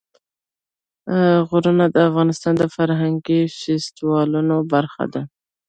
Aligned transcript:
غرونه 1.49 1.85
د 1.89 1.97
افغانستان 2.09 2.53
د 2.57 2.63
فرهنګي 2.75 3.41
فستیوالونو 3.57 4.55
برخه 4.73 5.03
ده. 5.13 5.21